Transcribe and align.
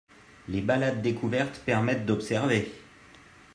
les 0.49 0.61
balades 0.61 1.03
découvertes 1.03 1.59
permettent 1.63 2.07
d’observer 2.07 2.73